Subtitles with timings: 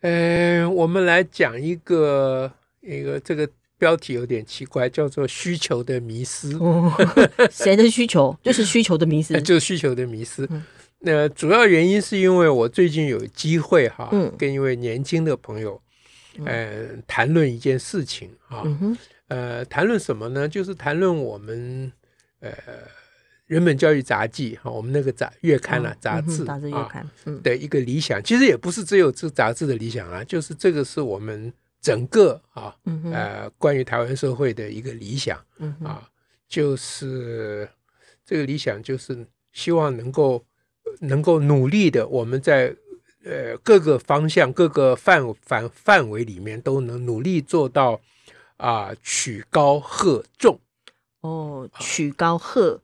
[0.00, 6.52] 呃，我们来讲一个一个这个标题有点奇怪，叫做“需求的迷失”。
[6.62, 6.92] 哦，
[7.50, 8.36] 谁的需求？
[8.42, 10.46] 就是需求的迷失，就是需求的迷思。
[10.50, 10.62] 嗯、
[11.00, 15.80] 那主要原因是因为我最近有机会哈，嗯、跟一位年轻的朋友，
[16.44, 18.96] 呃，谈论一件事情啊，嗯、
[19.28, 20.48] 呃，谈论什么呢？
[20.48, 21.92] 就是谈论我们
[22.40, 22.52] 呃。
[23.48, 27.04] 人本教育杂记哈，我们那个杂月刊啊，杂志杂志月刊
[27.42, 32.76] 的一个理想，其实也不是只有这杂志的理想啊，就是这个是我们整个啊，
[33.10, 35.42] 呃，关于台湾社会的一个理想
[35.82, 36.06] 啊，
[36.46, 37.66] 就是
[38.22, 40.44] 这个理想就是希望能够
[41.00, 42.76] 能够努力的，我们在
[43.24, 47.98] 呃各个方向、各个范范范围里面都能努力做到
[48.58, 50.60] 啊，曲高和重。
[51.22, 52.82] 哦，曲高和。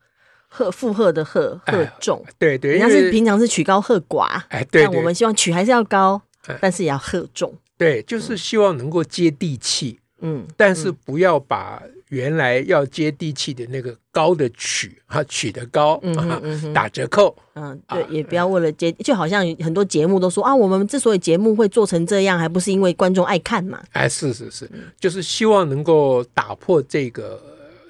[0.56, 23.82] 贺负荷的荷荷重，哎、对对，人家是平常是曲高和寡，哎，对，对，但我们希望曲还是要高，哎、但是也要贺重，对，就是希望能够接地气，嗯，但是不要把原来要接地气的那个高的曲啊曲的高，嗯打折扣，嗯，对，也不要为了接，就好像很多节目都说啊，我们之所以节目会做成这样，还不是因为观众爱看嘛？
[23.90, 27.42] 哎，是是是，就是希望能够打破这个。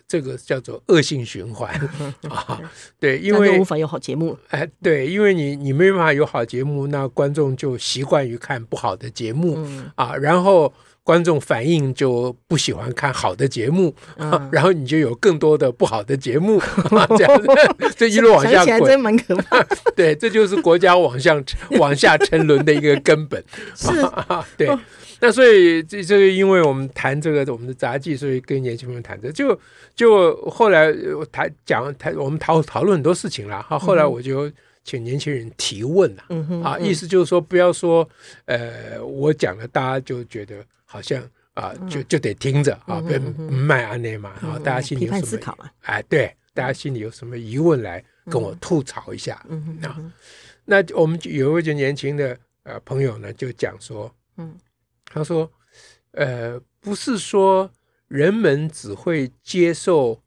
[0.06, 1.72] 这个叫做恶性循环
[2.28, 2.60] 啊，
[3.00, 4.38] 对，因为无法有好节目。
[4.48, 13.94] 哎，对，因为你你没办法有好节目，那观众就习惯于看不好的节目、嗯、啊，然后观众反应就不喜欢看好的节目，
[14.52, 16.58] 然后你就有更多的不好的节目，
[16.92, 17.48] 啊、这样子，
[17.96, 19.62] 这一路往下滚，真蛮可怕。
[19.96, 21.34] 对，这就是国家往下
[21.78, 23.42] 往下沉沦的一个根本。
[23.74, 23.88] 是，
[24.28, 24.68] 啊、对。
[25.24, 29.58] 那所以这这个，因为我们谈这个我们的杂技，所以跟年轻朋友谈这，就
[29.94, 30.92] 就后来
[31.32, 33.78] 谈讲谈我们讨讨论很多事情了哈。
[33.78, 34.52] 后来我就
[34.82, 38.06] 请年轻人提问了，嗯哼，啊，意思就是说不要说
[38.44, 50.12] 呃我讲了，大家就觉得好像啊就就得听着啊，别卖安内嘛，啊，大家心里有什么哎，对，大家心里有什么疑问来跟我吐槽一下，嗯哼，啊，
[50.66, 54.54] 那我们有一位就年轻的呃朋友呢，就讲说，嗯。
[55.14, 55.48] 他说
[56.12, 57.70] ：“呃，不是说
[58.08, 60.20] 人们只会接受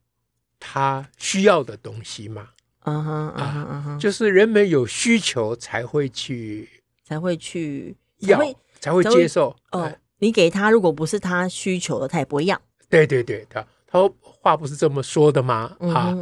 [0.58, 2.48] 他需要的东西吗？
[2.80, 6.66] 啊哈啊哈，就是人们有需求才会去，
[7.04, 8.40] 才会去要，
[8.80, 9.54] 才会接受。
[9.72, 12.58] 哦，你给他，如果不是他需求的，他也不会要。
[12.88, 15.76] 对对对，他他说。”话不是这么说的吗？
[15.80, 16.16] 啊，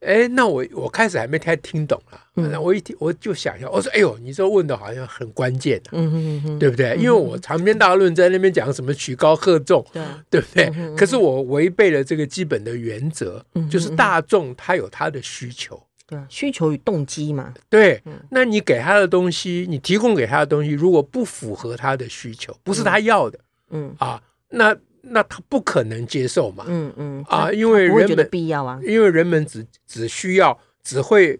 [0.00, 2.20] 哎，那我我开始还没太听懂啊。
[2.34, 6.94] 那我一听我就想一下，我说：“哎呦，你这问的好像很关键，嗯对不对？
[6.96, 10.94] 因为我长篇大论在那边讲什么曲高和重，对对不对？
[10.94, 17.52] 可是我违背了这个基本的原则，就是大众他有他的需求，对，需求与动机嘛。
[17.70, 18.00] 对，
[18.30, 23.38] 那你给他的东西，你提供给他的东西，如果不符合他的需求，不是他要的，
[23.70, 24.76] 嗯啊，那。
[25.08, 26.64] 那他不可能接受嘛？
[26.68, 31.38] 嗯嗯啊，因为人们必要啊，因为人们只只需要，只会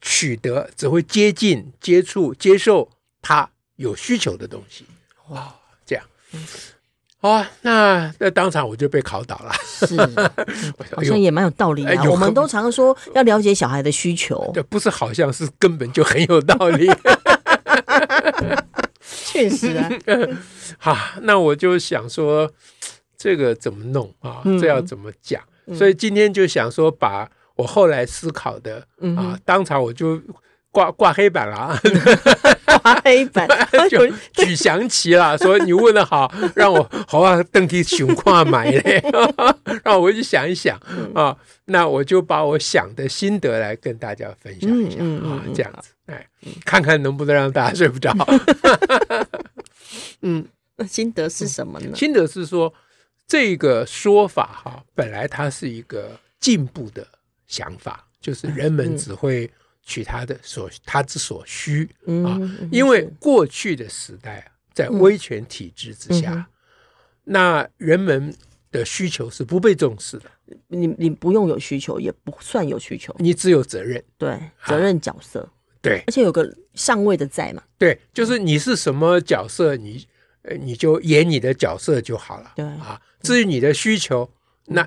[0.00, 2.88] 取得，只会接近、接触、接受
[3.22, 4.84] 他有需求的东西。
[5.28, 5.54] 哇，
[5.84, 6.04] 这样，
[7.18, 9.52] 好啊，那那当场我就被考倒了。
[9.64, 9.96] 是，
[10.94, 12.10] 好像也蛮有道理的。
[12.10, 16.88] 我们都常说要了解小孩的需求，对，不是好像是根本就很有道理。
[19.00, 19.90] 确实啊。
[20.78, 22.50] 好，那我就想说。
[23.16, 24.42] 这个怎么弄啊？
[24.60, 25.42] 这要怎么讲？
[25.66, 30.20] 嗯、所以今天就想说，把我后来思考的、嗯、啊，当场我就
[30.70, 31.80] 挂挂黑板了啊，
[32.82, 33.48] 挂黑板
[33.90, 39.02] 就举祥旗了，说你问的好，让我好啊，登梯熊跨买嘞，
[39.82, 40.78] 让我去想一想
[41.14, 46.24] 啊，那我就把我想的心得来跟大家分享一下、啊，这样子，哎，
[46.64, 48.14] 看看能不能让大家睡不着。
[50.20, 50.46] 嗯，
[50.76, 51.96] 那心得是什么呢？
[51.96, 52.72] 心得是说。
[53.26, 57.06] 这个说法哈，本来它是一个进步的
[57.48, 59.50] 想法，就是人们只会
[59.82, 61.90] 取他的所他之所需
[62.24, 62.38] 啊，
[62.70, 66.46] 因为过去的时代啊，在威权体制之下，
[67.24, 68.32] 那人们
[68.70, 70.30] 的需求是不被重视的。
[70.68, 75.48] 你你不用有需求，也不算有需求，你只有责任，对，责任角色，
[75.82, 80.06] 对，而且有个上位的在嘛，对，就是你是什么角色，你。
[80.46, 82.52] 呃，你就演你的角色就好了。
[82.56, 84.28] 对啊，至于你的需求，
[84.68, 84.86] 那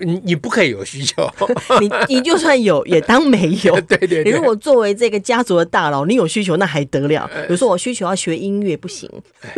[0.00, 1.28] 你你不可以有需求，
[1.80, 3.78] 你你就算有，也当没有。
[3.88, 7.26] 对对对，你如果作为这个家族的大佬，你有需求那还得了？
[7.46, 9.10] 比如说我需求要学音乐，不行。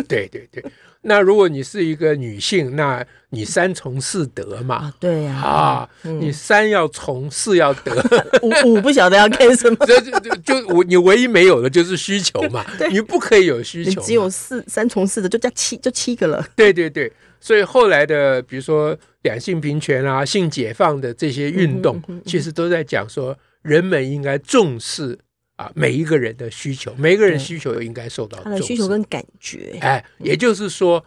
[0.08, 0.64] 对对对。
[1.06, 4.76] 那如果你是一个女性，那你三从四德嘛？
[4.76, 8.02] 啊对呀，啊，你三要从，四要德，
[8.42, 9.76] 五五不晓得要干什么？
[9.86, 16.42] 就就就我你唯一没有的就是需求嘛，你不可以有需求，只有四三从四德就加七就七个了。
[16.56, 17.12] 对对对，
[17.44, 25.18] 所以后来的比如说两性平权啊、性解放的这些运动，其实都在讲说人们应该重视。
[25.56, 28.50] 啊，每一个人的需求，每一个人需求应该受到重视。
[28.50, 31.04] 他的需求跟感觉，哎，也就是说，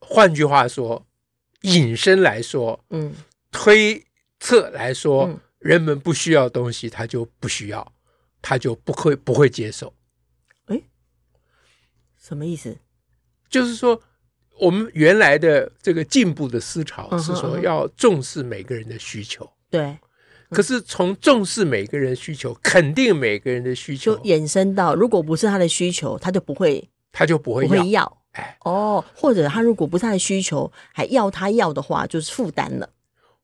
[0.00, 1.06] 换句话说，
[1.60, 3.14] 引申来说，嗯，
[3.52, 4.04] 推
[4.40, 7.92] 测来说，嗯、人们不需要东西，他就不需要，
[8.42, 9.94] 他就不会不会接受。
[10.64, 10.82] 哎，
[12.20, 12.76] 什么意思？
[13.48, 14.02] 就是说，
[14.58, 19.98] 我们原来的这个进步的思潮是说要重视每个人的需求，嗯、对。
[20.50, 27.68] 可是从重视每个人需求，肯定每个人的需求，就衍生到，如果不是他的需求，他就不会，他就不会要。
[27.68, 28.18] 不会要。
[28.32, 32.88] 哎，哦，或者他如果不是他的需求，还要他要的话，就是负担了。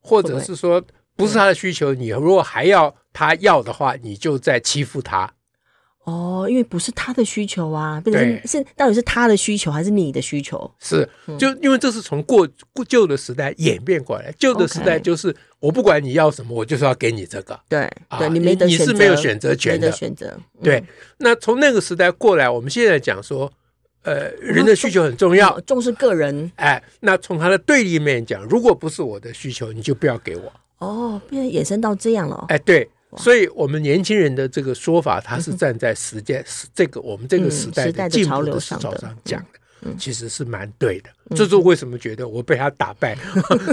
[0.01, 0.83] 或者是说，
[1.15, 5.35] 不是他的需求，你如果还要他要的话，你就在欺负他。
[6.05, 10.71] 哦，因为不是他的需求啊，变成是到底是他的需求还是你的需求？
[10.79, 11.09] 是，
[11.39, 17.59] 就因为这是从过过旧的时代演变过来，旧的时代就是我不管你要什么，我就是要给你这个。
[17.71, 19.91] 对，对你没得选择，你是没有选择权的。
[19.91, 20.39] 选择。
[20.63, 20.85] 对，
[21.17, 23.51] 那从那个时代过来，我们现在讲说，
[24.03, 26.53] 呃，人的需求很重要，重视个人。
[26.57, 30.53] 哎，那从他的对立面讲，如果不是我的需求，你就不要给我。
[30.81, 32.45] 哦，变成衍生到这样了。
[32.49, 32.87] 哎，对。
[33.17, 36.45] 所以，我们年轻人的这个说法，他是站在时间、
[36.75, 39.41] 这个我们这个时代的进步的潮流上讲
[39.83, 41.11] 的，其实是蛮对的。
[41.37, 43.17] 这是为什么觉得我被他打败？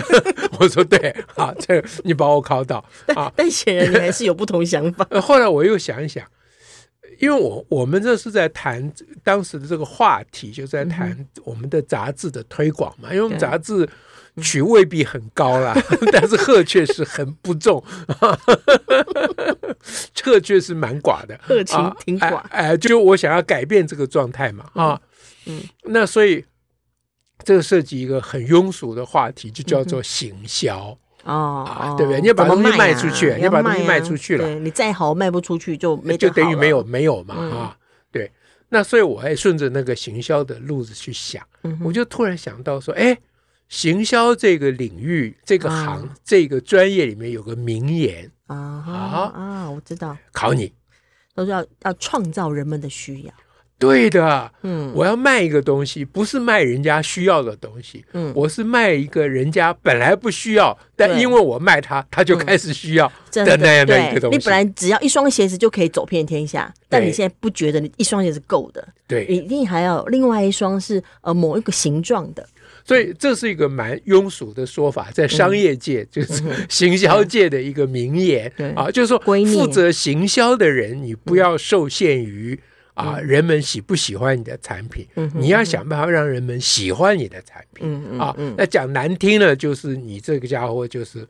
[0.59, 2.83] 我说对啊，这你把我考倒
[3.15, 3.31] 啊！
[3.35, 5.07] 但显然你还是有不同想法。
[5.21, 6.25] 后来我又想一想，
[7.19, 8.91] 因为我我们这是在谈
[9.23, 13.87] 当时的这个话题，就在谈我们的杂志的推广嘛，因为我们杂志。
[14.41, 15.75] 曲未必很高啦，
[16.13, 17.83] 但是鹤确实很不重，
[20.23, 22.37] 鹤确实蛮寡的，鹤情挺寡。
[22.49, 24.99] 哎，哎，就我想要改变这个状态嘛，啊，
[25.47, 26.45] 嗯，那所以
[27.43, 32.21] 这个涉及一个很庸俗的话题，就叫做行销哦，对不对？
[32.21, 37.77] 你要把东西卖出去，你要把东西卖出去了，你再好卖不出去就没就等于没有没有嘛，啊，
[38.11, 38.31] 对。
[38.69, 41.45] 那所以我还顺着那个行销的路子去想，
[41.83, 43.17] 我就突然想到说，哎。
[43.71, 48.29] 行销这个领域，这个行，啊、这个专业里面有个名言。
[48.47, 49.31] 啊啊。
[49.33, 49.71] 啊！
[49.71, 50.73] 我知道，考你，
[51.33, 53.33] 都是要要创造人们的需要。
[53.79, 64.37] 对的，嗯，我要卖一个东西，不是卖人家需要的东西，嗯，我是卖一个人家本来不需要，但因为我卖他，他就开始需要的那样的一个东西。
[64.37, 72.45] 你本来只要一双鞋子就可以走遍天下，但你现在不觉得你一双鞋子够的，对，你一定还要另外一双是呃某一个形状的。
[72.83, 82.59] 所以这是一个蛮庸俗的说法，在商业界就是行销界的一个名言 啊，就是说负责行销的人，你不要受限于
[82.93, 88.35] 啊人们喜不喜欢你的产品，你要想办法让人们喜欢你的产品啊。
[88.57, 91.25] 那讲难听了，就是你这个家伙就是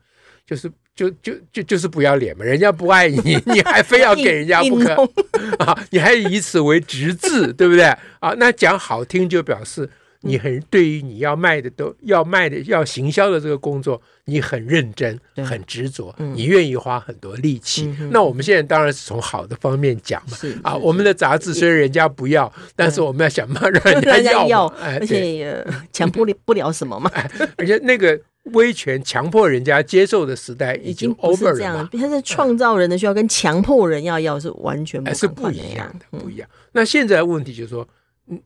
[0.46, 4.93] 就是就就就就是不要脸嘛，人家不爱你， 你还非要给人家不可
[5.60, 7.84] 啊，你还以此为直至，对不对
[8.20, 8.34] 啊？
[8.38, 9.89] 那讲好听就表示。
[10.24, 17.92] 你很对于你要卖的都要卖的要行销的这个工作，你很认真，很执着，你愿意花很多力气。
[18.12, 27.12] 那我们现在当然是从好的方面讲嘛，啊，我们的杂志虽然人家不要，但是我们要想办法让人 家要，而且强迫不了什么嘛。
[27.58, 28.20] 而且那个
[28.54, 31.90] 威权强迫人家接受的时代已经 over 了。
[31.94, 36.48] 他是创造人的需要跟强迫人要要是完全不是不一样的，不一样。
[36.74, 37.88] 那现在问题就是说。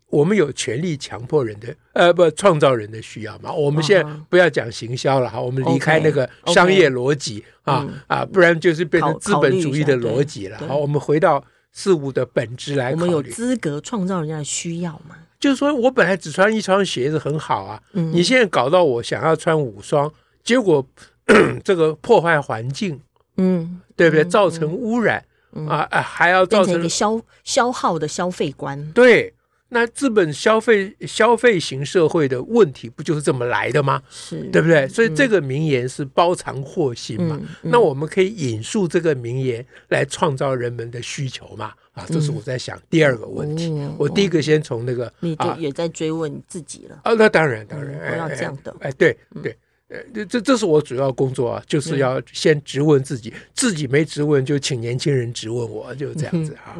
[0.09, 3.51] 我们有权利强迫人的，呃，不创造人的需要嘛？
[3.51, 10.57] 我们现在不要讲行销了哈，我们离开那个商业逻辑啊啊，不然就是变成资本主义的逻辑了。
[10.67, 12.91] 好，我们回到事物的本质来。
[12.91, 15.15] 我们有资格创造人家的需要吗？
[15.39, 20.11] 就是说我本来只穿一双鞋子很好啊，你现在搞到我想要穿五双，
[20.43, 20.83] 结果
[21.63, 22.99] 这个破坏环境，
[23.37, 24.25] 嗯，对不对？
[24.25, 25.23] 造成污染
[25.67, 29.31] 啊啊，还要造成一个消消耗的消费观，对。
[29.75, 34.01] 那资本消费消费型社会的问题不就是这么来的吗？
[34.09, 34.87] 是，对不对？
[34.87, 37.37] 所以这个名言是包藏祸心嘛。
[37.61, 41.73] 那我们可以引述这个名言来创造人们的需求嘛？
[41.91, 43.67] 啊，这是我在想第二个问题。
[43.67, 47.01] 嗯、我第一个先从那个，你就也在追问自己了。
[47.03, 48.73] 啊，那当然当然，我要这样的。
[48.79, 49.53] 哎，对对。
[49.87, 56.75] 呃，这这这是我主要工作啊，就是要先质问自己，自己没质问就请年轻人质问我，就这样子哈。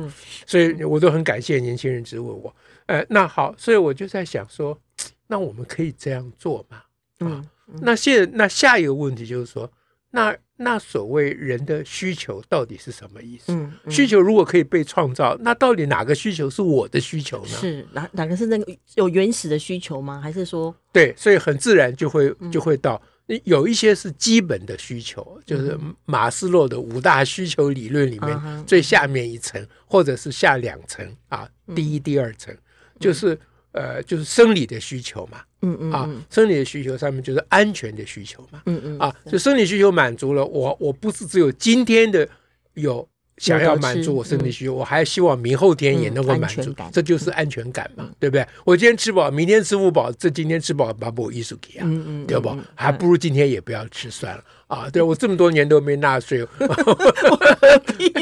[0.48, 2.52] 所以我都很感谢年轻人质问我。
[2.88, 4.80] 呃，那好，所以我就在想说，
[5.27, 6.84] 那我们可以这样做吗？
[7.20, 7.44] 啊，
[7.82, 9.72] 那现那下一个问题就是说，
[10.12, 13.51] 那那所谓人的需求到底是什么意思？
[13.89, 17.48] 需求如果可以被创造，那到底哪个需求是我的需求呢？
[17.48, 20.22] 是哪哪个是那个有原始的需求吗？
[20.22, 20.74] 还是说？
[20.94, 23.01] 对，所以很自然就会就会到
[23.44, 32.56] 有一些是基本的需求，就是马斯洛的五大需求理论里面最下面一层，或者是下两层啊，第一、第二层，
[33.00, 33.38] 就是
[33.72, 42.28] 呃，就是生理的需求嘛，嗯嗯啊，生理的需求上面就是安全的需求嘛，嗯嗯啊，就生理需求满足了，我我不是只有今天的
[42.75, 43.08] 有。
[43.38, 48.48] 想要满足我生理需求，我还希望明后天也能够满足，这就是安全感嘛，对不对？
[48.63, 51.88] 我今天吃饱，明天吃不饱，这今天吃饱把我艺术给啊，
[52.27, 52.58] 对不？
[52.74, 54.89] 还不如今天也不要吃算了啊！
[54.89, 56.48] 对我这么多年都没纳税，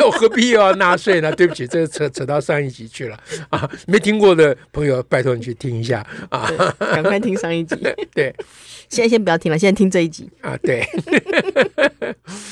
[0.03, 1.32] 我何必 又要纳税呢？
[1.36, 3.17] 对不起，这个扯扯到上一集去了
[3.50, 3.70] 啊！
[3.88, 6.50] 没听过的朋友，拜托你去听一下啊！
[6.79, 7.75] 赶快听上一集。
[8.13, 8.34] 对，
[8.89, 10.58] 现在先不要听了，现在听这一集啊。
[10.63, 10.84] 对，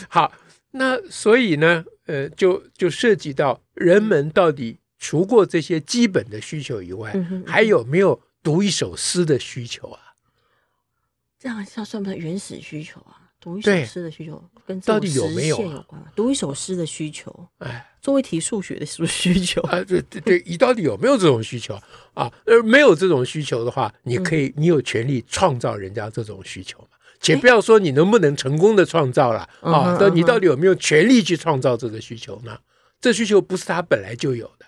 [0.08, 0.32] 好，
[0.72, 1.86] 那所以呢？
[2.08, 10.00] 呃，就就涉及到人们到底除过这些基本的需求以外，还有没有读一首诗的需求啊？
[11.40, 13.32] 这样算算不算原始需求啊？
[13.40, 16.04] 读一首诗的需求跟到底有没有有关？
[16.16, 19.82] 读一首诗的需求，哎，作为题数学的是不是需求啊？
[19.84, 21.74] 对对对，你到底有没有这种需求
[22.14, 22.32] 啊？
[22.46, 26.91] 呃，没有这种需求的话，你可以，你有权利创造人家这种需求嘛？
[27.22, 32.58] 且不要说你能不能成功的创造了啊，但你到底有没有权利去创造这个需求呢？
[33.00, 34.66] 这需求不是他本来就有的，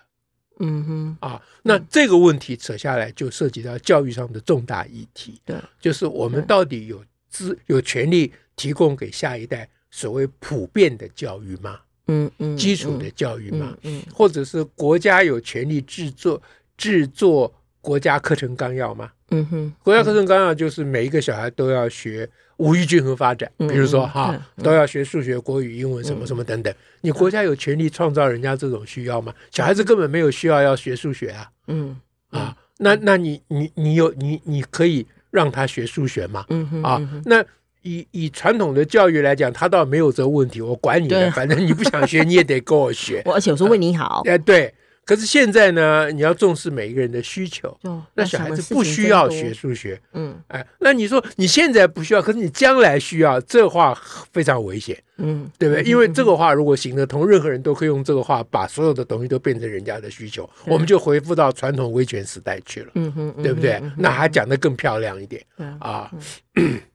[0.60, 11.80] 嗯哼啊，那这个问题扯下来就涉及到教育上的重大议题，对，就是我们到底有资有权利提供给下一代所谓普遍的教育吗？
[12.06, 13.76] 嗯嗯，基础的教育吗？
[13.82, 16.40] 嗯，或者是国家有权利制作
[16.76, 19.10] 制作国家课程纲要吗？
[19.30, 22.28] 嗯哼，国家课程纲要就是每一个小孩都要学。
[22.58, 26.72] 五育均衡发展，比如说哈，都要学数学、国语、英文什么什么等等。
[27.00, 29.34] 你国家有权利创造人家这种需要吗？
[29.50, 31.50] 小孩子根本没有需要要学数学啊。
[31.66, 31.96] 嗯
[32.30, 36.44] 啊，那那你你你有你你可以让他学数学吗？
[36.48, 37.44] 嗯啊，那
[37.82, 40.60] 以以传统的教育来讲，他倒没有这个问题。
[40.60, 43.22] 我管你的，反正你不想学，你也得跟我学。
[43.26, 44.22] 我而且我是为你好。
[44.26, 44.72] 哎，对。
[45.04, 47.76] 可是现在呢，你要重视每一个人的需求。
[48.14, 53.94] 那小孩子不需要学数学，嗯，哎，那你说你现在不需要，可是你将来需要，这话
[54.32, 55.84] 非常危险，嗯，对不对？
[55.84, 63.82] 因为这个话如果行得通，任何人都可以用这个话把所有的东西都变成人家的需求，我们就回复到传统威权时代去了，嗯哼，对不对？
[63.98, 65.44] 那还讲得更漂亮一点，
[65.78, 66.10] 啊。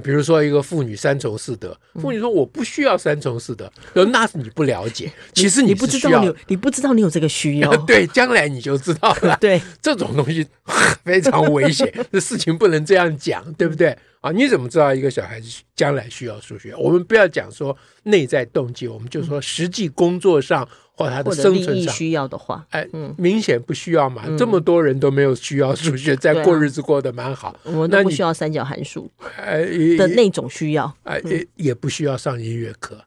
[0.00, 3.70] 比如说一个妇女三从四德，妇女说我不需要三从四德，
[4.06, 9.36] 那是你不了解，其实你不知道你你不知道你有这个需要， 对，将来你就知道了。
[9.40, 10.46] 对，这种东西
[11.04, 13.96] 非常危险，这事情不能这样讲，对不对？
[14.20, 16.74] 啊，你怎么知道一个小孩子将来需要数学？
[16.76, 20.66] 我们不要讲说内在动机，我们就说实际工作上。
[20.96, 24.22] 或他的生存上需要的话，哎，明显不需要嘛。
[24.38, 27.54] 这么多人都没有需要数学，在过日子过得蛮好。
[27.64, 29.64] 我们都不需要三角函数，哎
[29.96, 33.00] 的那种需要，哎也也不需要上音乐课，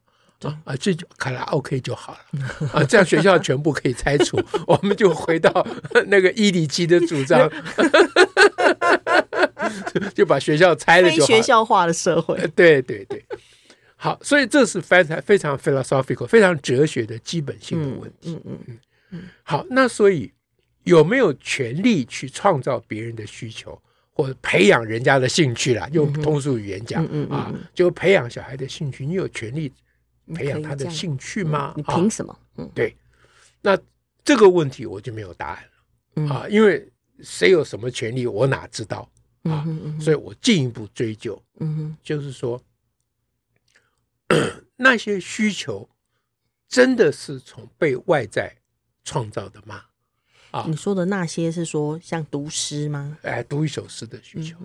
[0.65, 2.84] 啊，这就卡拉 OK 就好了啊。
[2.84, 5.65] 这样学校全部可以拆除， 我们就回到
[6.08, 7.50] 那个伊里奇的主张，
[10.13, 11.27] 就把学校拆了就好。
[11.27, 13.24] 非学校化的社会，对对对。
[14.00, 18.36] 好，所以这是非常非常 philosophical、非常哲学的基本性的问题。
[18.36, 19.24] 嗯嗯嗯嗯。
[19.42, 20.32] 好，那所以
[20.84, 25.89] 有没有权利去创造别人的需求，或者培养人家的兴趣啦？
[25.92, 29.74] 用通俗语言讲啊，就培养小孩的兴趣，你有权利
[30.32, 31.74] 培养他的兴趣吗？
[31.75, 32.39] 你凭什么？
[32.58, 32.96] 嗯，对。
[33.63, 33.75] 那
[34.24, 35.63] 这个问题我就没有答案
[36.27, 36.88] 了啊，因为
[37.22, 39.10] 谁有什么权利，我哪知道
[39.42, 39.66] 啊？
[40.00, 42.62] 所以我进一步追究，嗯哼，就是说。
[44.77, 45.89] 那些需求
[46.67, 48.55] 真的是从被外在
[49.03, 49.84] 创造的吗？
[50.51, 53.17] 啊，你说的那些是说像读诗吗？
[53.22, 54.55] 哎，读一首诗的需求，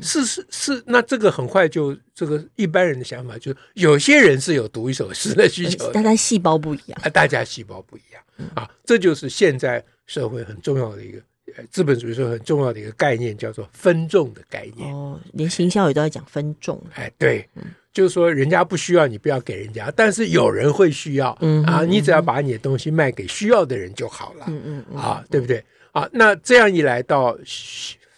[0.00, 11.22] 是是是，那这个很快就这个一般人的想法就是，有些人是有读一首诗的需求，大家细胞不一样啊，大家细胞不一样啊，这就是现在社会很重要的一个
[11.70, 14.92] 资本主义社会很重要的一个概念，叫做分众的概念。
[14.92, 16.82] 哦，连行销也都在讲分众。
[16.94, 17.48] 哎，对，
[17.92, 25.62] 就是说人家不需要你，不要给人家，但是有人会需要，嗯啊，你只要把你的东西卖给需要的人就好了，嗯嗯啊，对不对？
[25.92, 27.36] 啊，那这样一来到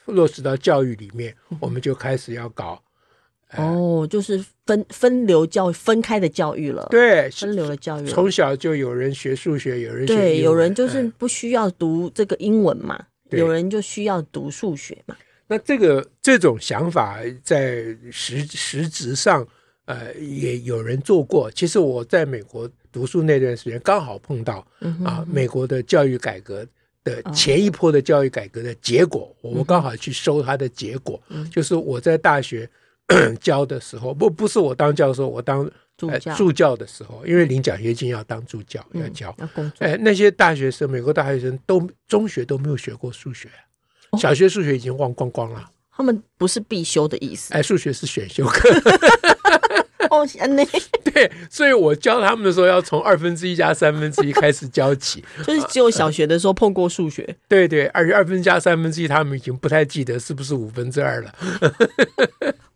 [0.06, 2.80] 落实到教育里面，我们就开始要搞，
[3.56, 6.86] 哦，就是分分流教育，分开的教育了。
[6.90, 15.16] 对，分流的教育，从小就有人学数学，有人学对，有人就是不需要读这个英文嘛，有人就需要读数学嘛。
[15.46, 19.46] 那这个这种想法在实实质上，
[19.86, 21.50] 呃，也有人做过。
[21.50, 24.66] 其实我在美国读书那段时间，刚好碰到
[25.04, 26.66] 啊，美国的教育改革。
[27.04, 32.66] 的前一波的教育改革的结果，哦、我刚好去收它的结果，嗯、就是我在大学
[33.42, 39.36] 教的时候，不不是我当教授，我当助教、呃、助教的时候，因为领奖学金要当助教、嗯、要教。
[39.80, 43.50] 哎，那些大学生，美国大学生都中学都没有学过数学，
[44.12, 45.70] 哦、小学数学已经忘光光了。
[45.96, 48.68] 他们不是必修的意思，哎，数学是选修课。
[50.10, 50.24] 哦，
[51.02, 57.22] 对，所以我教他们的时候，要从二分之一加三分之一开始教起， 就是只有小学的时候碰过数学。
[57.22, 61.34] 啊、对对，而且二分之加三分之一，他们已经不太记得是不是五分之二了。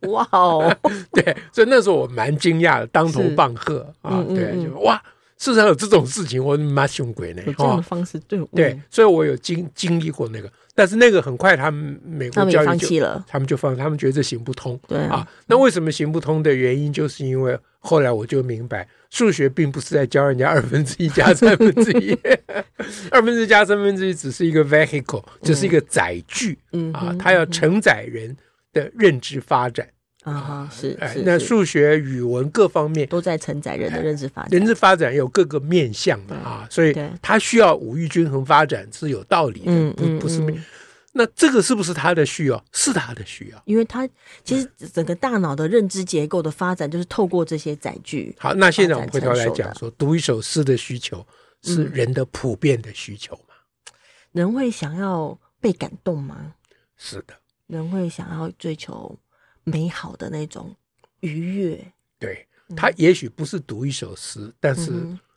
[0.08, 0.74] 哇哦，
[1.12, 4.24] 对，所以那时候我蛮惊讶的，当头棒喝啊！
[4.28, 5.00] 对，就哇。
[5.40, 7.40] 世上有这种事情，我妈凶鬼呢？
[7.46, 14.78] 有这样的方式，对对，所以我有经经历过那个，但是那个很快，他们美国教育就放弃了，他们就放，他们觉得这行不通。
[14.86, 22.16] 对啊，那为什么行不通的原因，就是因为后来我就明白，数学并不是在教人家二分之一加三分之一，
[23.10, 26.92] 二分之一加三分之一只是一个 vehicle，只是一个载具，嗯。
[26.92, 28.36] 啊，它要承载人
[28.72, 29.84] 的认知发展。
[30.24, 40.60] 啊哈，是，哎，那数学、语文各方面都在承载人的认知发展，人之发展有各个面向的啊，所以它需要五育均衡发展是有道理的，不不是没。
[41.12, 42.64] 那这个是不是他的需要？
[42.72, 44.06] 是他的需要，因为他
[44.44, 48.34] 其实整个大脑的认知结构的发展就是透过这些载具。
[48.38, 51.26] 好，那现在我们回头来讲说，读一首诗的需求
[51.62, 53.54] 是人的普遍的需求吗？
[54.32, 56.54] 人会想要被感动吗？
[56.96, 57.34] 是的，
[57.66, 59.16] 人会想要追求。
[59.70, 60.74] 美好的那种
[61.20, 64.92] 愉悦，对，他也许不是读一首诗，嗯、但是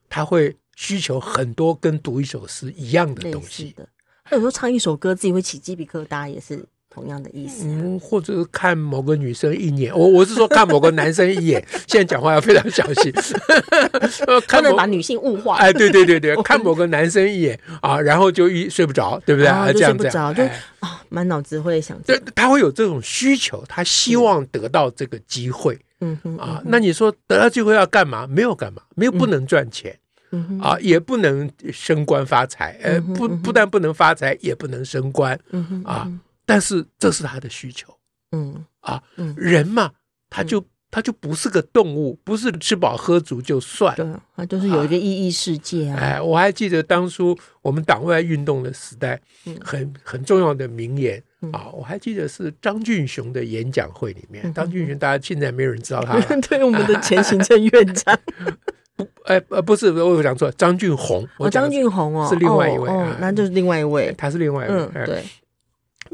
[0.09, 3.71] 他会需求很多跟读一首诗一样的东西。
[3.71, 3.87] 的。
[4.23, 7.63] 他有时候唱一首歌，自己会起鸡皮疙瘩，也是同样的意思。
[7.65, 13.11] 嗯，或者是看某个女生一眼，我我是说看某个男生一眼， 现在讲话要非常小心，
[14.47, 15.55] 不能把女性物化。
[15.57, 19.47] 哎，对对对对， 看某个男生一眼啊，然后就一睡不着，对不对？
[19.47, 20.43] 啊，就睡不着，就
[20.81, 21.97] 啊，满脑子会想。
[22.01, 25.79] 对，他会有这种需求，他希望得到这个机会。
[26.01, 28.27] 嗯哼啊，那你说得到机会要干嘛？
[28.27, 29.95] 没有干嘛，没有不能赚钱。
[30.33, 32.77] 嗯哼啊，也不能升官发财。
[32.81, 35.39] 呃，不不但不能发财，也不能升官。
[35.51, 36.11] 嗯哼啊。
[36.51, 37.95] 但是这是他的需求，
[38.31, 39.01] 嗯啊，
[39.35, 39.91] 人嘛，
[40.29, 45.97] 他就他就不是个动物，不是吃饱喝足就算，对，他就是有一个意义世界啊。
[45.97, 49.19] 哎，我还记得当初我们党外运动的时代，
[49.63, 58.19] 很很重要的名言啊，我还记得是张俊雄的演讲会里面，张俊雄大家现在没有人知道他， 对，我们的前行政院长，
[58.97, 65.23] 不，哎呃，不是，我讲错，张俊宏，哦，张俊宏哦，是另外一位，那就是另外一位，他是另外一位，对。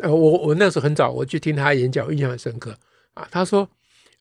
[0.02, 2.78] 呃，我我那时候很早，我去听他演讲，印象很深刻
[3.14, 3.28] 啊。
[3.32, 3.68] 他说，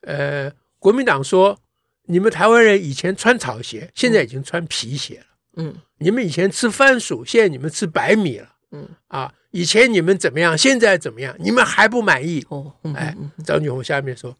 [0.00, 1.58] 呃，国民党说，
[2.04, 5.26] 你们台湾人以前穿草鞋，现在已经穿皮鞋了。
[5.56, 8.48] 嗯，你们以前吃番薯，现在你们吃白米了。
[8.72, 11.34] 嗯，啊，以前你们怎么样，现在怎么样？
[11.38, 12.44] 你们还不满意？
[12.48, 14.36] 哦，哎，张俊宏下面说，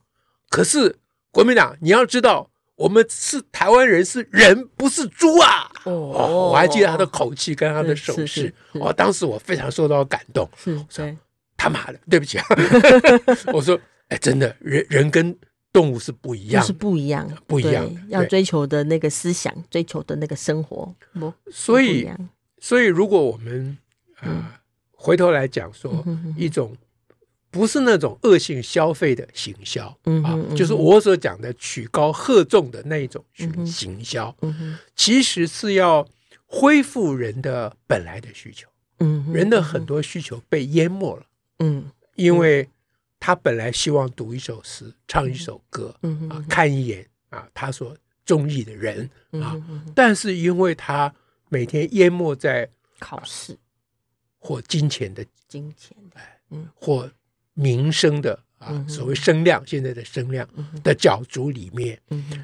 [0.48, 0.96] 可是
[1.30, 5.70] 国民党，你要知道，我们是台湾人，是人，不是猪啊。
[5.84, 10.48] 哦，我还记得他的口气跟他的手势，哦，当时我非常受到感动。
[10.56, 10.78] 是。
[11.56, 12.46] 他妈的， 对不起啊！
[13.52, 15.36] 我说，哎，真的，人人跟
[15.72, 17.88] 动物是不一样，是不一样，不一样。
[18.08, 22.08] 要追求的那个思想，追求的那个生活，不，所以，
[22.60, 23.76] 所以，如果我们
[24.20, 24.60] 啊
[24.92, 26.04] 回头来讲说，
[26.36, 26.76] 一种
[27.50, 29.86] 不是那种恶性消费的行销
[30.24, 34.34] 啊，就是我所讲的曲高和重的那一种行行销，
[34.94, 36.06] 其实是要
[36.46, 38.68] 恢复人的本来的需求。
[39.00, 41.26] 嗯，人的很多需求被淹没了。
[41.58, 42.68] 嗯，因为
[43.18, 46.28] 他本来希望读一首诗，唱一首歌，嗯。
[46.28, 49.56] 啊，看一眼啊，他所中意的人啊，
[49.94, 51.14] 但是因为他
[51.48, 53.56] 每天淹没在考试。
[54.38, 57.10] 或金钱的金钱，哎，嗯，或
[57.54, 60.48] 名声的啊啊，所谓声量现在的声量
[60.84, 62.00] 的角逐里面，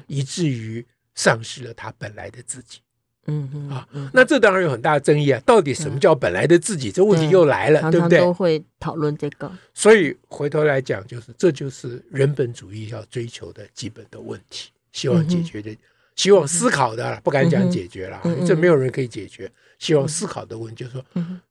[0.07, 2.81] 以至于丧失了他本来的自己。
[3.27, 5.41] 嗯嗯啊，那这当然有很大的争议啊！
[5.45, 6.91] 到底什么叫本来的自己？
[6.91, 8.19] 这问题又来了，对不对？
[8.19, 9.51] 都会讨论这个。
[9.73, 15.75] 所以回头来讲，就是这就是人本主义要追求的基本的问题，希望解决的，
[16.15, 19.49] 希望思考的，不敢讲解决了，这没有人可以解决。
[19.79, 21.05] 希望思考的问题就是说，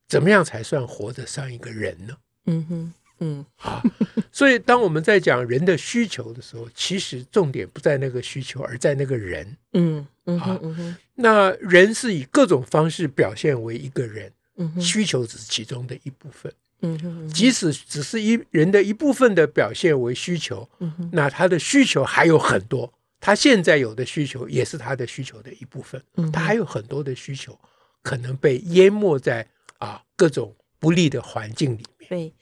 [0.09, 2.15] 怎么样才算活得像一个人呢？
[2.47, 2.93] 嗯哼。
[3.25, 3.81] 嗯啊，
[4.33, 9.57] 所以当我们在讲人的需求的时候，其实重点不在那个需求，而在那个人。
[9.75, 10.61] 嗯嗯啊，
[11.23, 16.53] 那人是以各种方式表现为一个人，嗯，需求只是其中的一部分。
[16.81, 26.03] 嗯哼，即使只是一人的一部分的表现为需求，嗯，那他的需求还有很多，他现在有的需求也是他的需求的一部分。
[26.17, 27.59] 嗯，他还有很多的需求
[28.03, 29.47] 可能被淹没在
[29.79, 32.11] 啊各种不利的环境里面。
[32.11, 32.35] 被。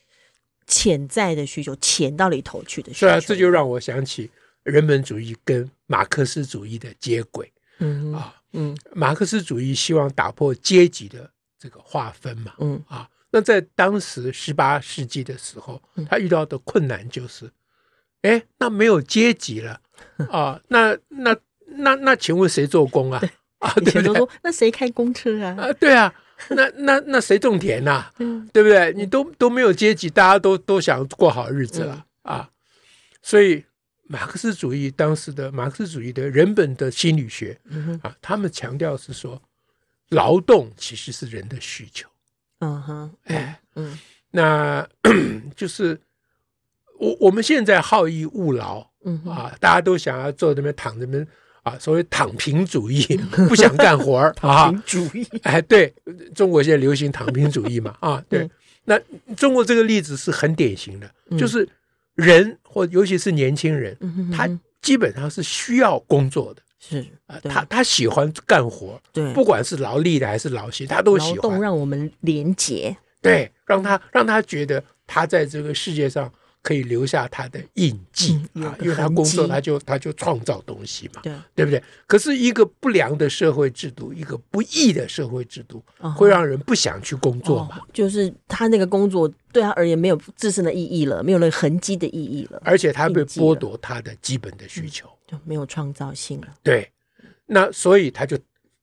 [0.66, 3.06] 潜在的需求，潜到里头去的需求。
[3.08, 4.30] 是啊，这就让我想起
[4.62, 7.52] 人本主义跟马克思主义的接轨。
[7.80, 12.54] 嗯啊，嗯，马克思主义希望打破阶级的这个划分嘛。
[12.58, 17.50] 嗯啊，那在当时十八世纪的时候，他遇到的困难就是，
[18.22, 19.80] 哎，那没有阶级了
[20.30, 21.36] 啊，那那
[21.66, 23.22] 那那，请问谁做工啊？
[23.58, 25.56] 啊，以前都说，那谁开公车啊？
[25.58, 26.12] 啊，对啊。
[26.48, 28.10] 那那那谁种田呐？
[28.18, 28.94] 嗯，对不对？
[28.94, 32.48] 你都都没有阶级，大家都都想过好日子了啊！
[33.20, 33.62] 所以
[34.12, 37.57] 马克思主义当时的马克思主义的人本的心理学
[38.03, 39.40] 啊，他们强调是说，
[40.09, 42.09] 劳动其实是人的需求。
[42.59, 43.96] 嗯哼，哎，嗯，
[44.33, 44.85] 那
[45.55, 46.01] 就是
[46.99, 51.25] 我我们现在好逸恶劳，嗯啊，大家都想要坐那边躺着边。
[51.62, 53.05] 啊，所谓躺平主义，
[53.46, 54.73] 不想干活儿 啊。
[54.73, 55.94] 躺平主义，哎，对，
[56.35, 58.51] 中国现在流行躺平主义嘛，啊，对。
[58.85, 58.99] 那
[59.37, 61.68] 中国这个例子是很典型的，就是
[62.14, 63.96] 人或尤其是年轻人，
[64.33, 64.49] 他
[64.83, 71.37] 基本上是需要工作的，是啊，他他喜欢干活，对，不管是劳力的还是劳心，他都喜欢。
[71.37, 76.33] 劳动让我们连结，对，让他让他觉得他在这个世界上。
[76.62, 81.83] 可以留下他的印记啊，因为他工作，他就他就创造东西嘛，对对不对？
[82.07, 85.83] 可是一个不良的社会制度，一个不义的社会制度，
[86.14, 87.81] 会让人不想去工作嘛。
[87.92, 96.49] 就是他那个工作对他而言没有自身的意义了，没有那个痕迹的意义了，而且他被剥夺他的基本的需求，就没有创造性了。
[96.62, 96.90] 对，
[97.46, 98.38] 那所以他就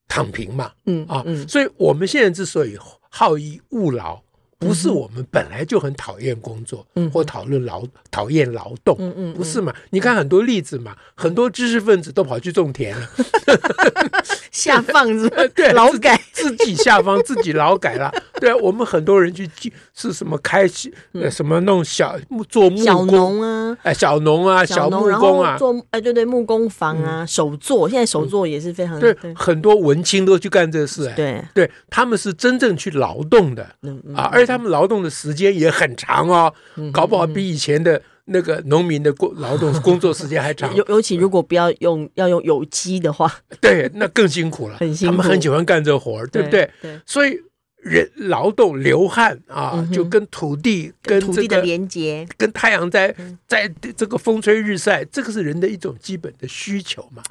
[0.07, 2.75] 躺平嘛，嗯啊，所以我们现在之所以
[3.09, 4.19] 好逸恶劳。
[4.59, 9.73] 不是我们本来就很讨厌工作，嗯、或讨论劳讨厌劳动，嗯嗯，不是嘛？
[9.91, 13.07] 你看很多例子嘛，很多知识分子都跑去种田了，
[14.51, 15.37] 下放是吧？
[15.55, 16.19] 对，劳改。
[16.37, 18.13] 自己下放自己劳改了。
[18.39, 19.49] 对啊，我们很多人去
[19.95, 20.67] 是什么开
[21.13, 22.15] 呃什么弄小
[22.47, 25.57] 做木工啊，哎小农啊小木工啊。
[25.57, 31.43] 做哎对对木工房啊手作，现在手作也是非常对，很多文青都去干这事哎，对。
[31.55, 33.63] 对，他们是真正去劳动的。
[34.15, 34.46] 啊，而。
[34.47, 36.53] 他们劳动的时间也很长哦，
[36.91, 40.73] 搞不好比以前的那个农民的工劳动工作时间还长。
[40.75, 43.31] 尤尤其如果不要用要用有机的话，
[43.61, 44.77] 对，那更辛苦了。
[44.77, 46.69] 很辛苦，他们很喜欢干这活儿，对不对？
[46.81, 46.99] 对。
[47.05, 47.39] 所以
[47.77, 53.15] 人劳动流汗啊，就跟土地跟土地的连接，跟太阳在
[53.47, 57.21] 在这个风吹日晒，这个是人的一种基本的需求嘛。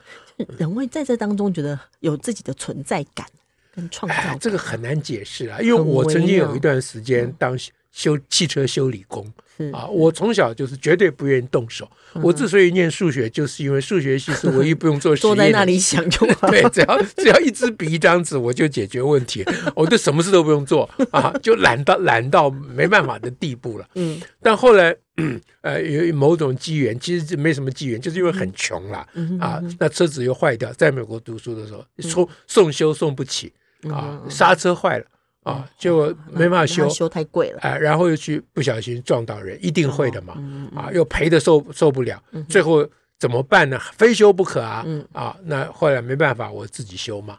[0.59, 3.27] 人会在这当中觉得有自己的存在感。
[4.09, 7.59] 哎，这个很难解释啊，因为我曾经有一段时间当
[7.93, 9.31] 修汽车修理工。
[9.73, 11.91] 啊，我从小就是绝对不愿意动手。
[12.23, 16.51] 我之所以念数学，就是因为数学系是唯一不用做实验， 坐在那里想就好。
[16.51, 19.43] 对，只要只要一支笔一张纸，我就解决问题，
[19.75, 20.85] 我就什么事都不用做。
[21.11, 23.89] 啊，就懒到懒到没办法的地步了。
[23.95, 24.95] 嗯，但后来
[25.63, 28.99] 呃有某种机缘，其实没什么机缘，就是因为很穷了
[29.41, 33.51] 啊，那车子又坏掉，在美国读书的时候送送修送不起。
[33.91, 35.05] 啊，刹车坏了
[35.45, 37.61] 啊，就没办法修，修太贵了。
[37.61, 40.35] 哎，然后又去不小心撞到人，一定会的嘛。
[40.75, 42.85] 啊，又赔的受受不了，最后
[43.19, 43.79] 怎么办呢？
[43.97, 44.85] 非修不可啊！
[45.13, 47.39] 啊，那后来没办法，我自己修嘛。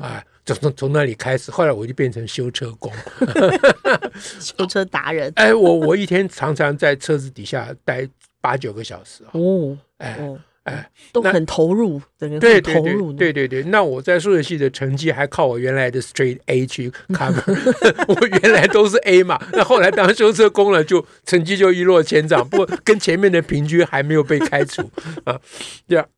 [0.00, 2.90] 啊，从从从那里开始，后来我就变成修车工，
[4.18, 5.30] 修车达人。
[5.36, 8.08] 哎，我我一天常常在车子底下待
[8.40, 10.18] 八九个小时哦，哎。
[10.64, 13.12] 哎， 都很投入，整个对投入。
[13.12, 17.42] 对对对，那我在数学系的成绩还靠我原来的 straight A 去 cover，
[18.08, 19.40] 我原来都是 A 嘛。
[19.52, 24.90] 那后来当修车工了，就成绩就一落千丈，不过跟前面的平均还没有被开除
[25.24, 25.40] 啊。
[25.86, 26.08] 这样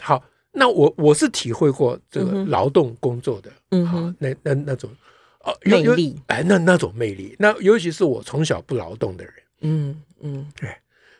[0.00, 4.88] 好，那我我是体会过这个劳动工作的，嗯好，那那那种
[5.40, 10.70] 哦魅力，哎，那那种魅力，那尤其是我从小不劳动的人，嗯嗯，对。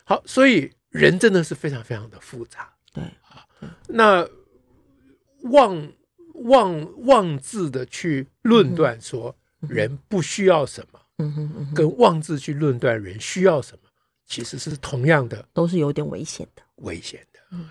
[0.05, 2.69] 好，所以人真的是非常非常的复杂。
[2.97, 4.27] 对啊，那
[5.43, 5.91] 妄
[6.45, 13.89] 妄妄自的去论断说人不需要什么，嗯哼嗯哼，跟妄自去论断人需要什么，
[14.25, 17.39] 其实是同样的，都是有点危险的，危险的。
[17.51, 17.69] 嗯，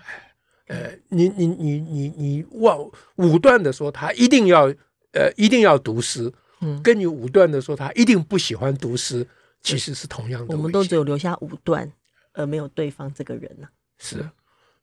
[0.67, 4.73] 呃，你你你你你妄武断的说他一定要
[5.13, 9.25] 呃一定要读诗，嗯，跟你武断的说他一定不喜欢读诗，
[9.61, 10.55] 其实是同样的。
[10.55, 11.89] 我们都只有留下武断，
[12.33, 13.71] 而没有对方这个人呢、啊。
[13.99, 14.29] 是，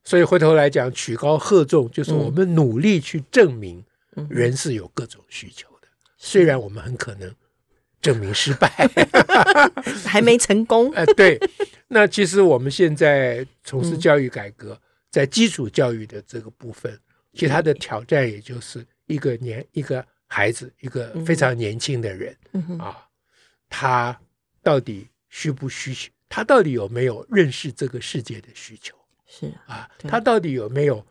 [0.04, 3.82] 所以回头来讲，曲高和重，就是我们努力去证明
[4.28, 7.34] 人是有各种需求的，嗯、虽然我们很可能
[8.02, 8.68] 证明失败，
[10.04, 10.92] 还没成功。
[10.94, 11.40] 呃，对。
[11.88, 14.78] 那其实我们现在从事教育改革，
[15.10, 16.98] 在基础教育的这个部分，
[17.32, 22.36] 其他的挑战也就是一个年一个孩子，一个非常年轻的人
[22.78, 23.06] 啊，
[23.68, 24.18] 他
[24.62, 26.10] 到底需不需求？
[26.28, 28.94] 他到底有没有认识这个世界的需求？
[29.26, 31.04] 是啊，他到底有没有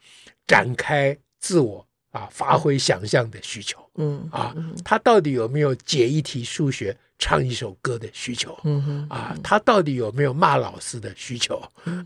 [0.48, 3.80] 展开自我啊，发挥想象的需求？
[3.96, 8.58] 嗯啊，他到底有没有解一题数学、唱一首歌的需求？
[8.64, 11.58] 嗯啊，他到底有没有骂老师的需求？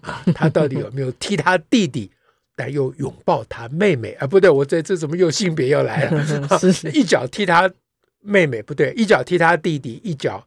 [0.01, 2.09] 啊，他到底有没有踢他弟弟，
[2.55, 4.11] 但又拥抱他妹妹？
[4.13, 6.25] 啊，不对，我这这怎么又性别又来了？
[6.93, 7.71] 一脚踢他
[8.21, 10.45] 妹妹，不对，一脚踢他弟弟，一脚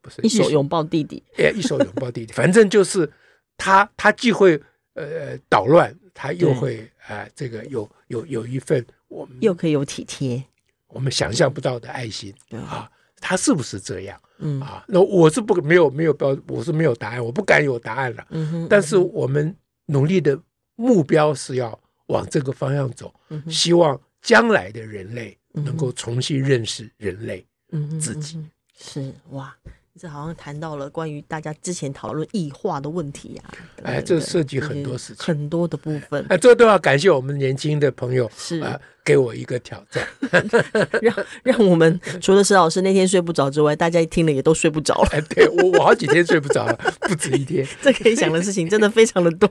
[0.00, 3.10] 不是一手拥抱弟弟， 哎，一手拥抱弟弟，反正就是
[3.56, 4.60] 他，他既会。
[4.94, 10.42] 呃，捣乱，他又会啊、呃，这个有有有一份我们又可以有体贴，
[10.88, 14.20] 我们想象不到的爱心啊，他是不是这样？
[14.38, 18.26] 嗯啊，那我是不没有没有标，我是没有答案，我不敢有答案了。
[18.30, 19.54] 嗯哼，但是我们
[19.86, 20.40] 努力的
[20.76, 29.54] 目标是要往这个方向走，嗯、希望将来的人类能够重新认识人类，嗯自己嗯是哇。
[30.00, 33.52] 这好像谈到了关于大家之前讨论异化的问题呀、啊，
[33.84, 38.60] 哎，这涉及很多事情，很多的部分，哎，这都要感谢我们年轻的朋友是。
[38.60, 40.06] 啊，给我一个挑战，
[41.02, 45.08] 让让我们除了石老师那天睡不着之外，大家一听了也都睡不着了。
[45.12, 47.66] 哎，对我我好几天睡不着了，不止一天。
[47.82, 49.48] 这可以想的事情真的非常的多。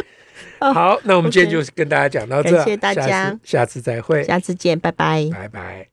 [0.60, 5.88] 好，那我们今天就跟大家讲到这，谢谢大家，下次再会，下次见，拜拜，拜拜。